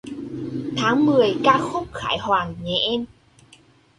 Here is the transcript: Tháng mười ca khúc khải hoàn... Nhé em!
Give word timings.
Tháng 0.77 1.05
mười 1.05 1.35
ca 1.43 1.57
khúc 1.57 1.87
khải 1.93 2.17
hoàn... 2.17 2.55
Nhé 2.63 2.75
em! 2.83 3.05